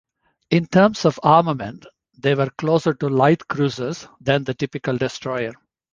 In 0.49 0.65
terms 0.65 1.05
of 1.05 1.19
armament, 1.21 1.85
they 2.17 2.33
were 2.33 2.49
closer 2.49 2.95
to 2.95 3.07
light 3.07 3.47
cruisers 3.47 4.07
than 4.19 4.43
the 4.43 4.55
typical 4.55 4.97
destroyer. 4.97 5.53